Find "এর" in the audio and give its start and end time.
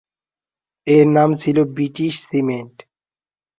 0.87-1.05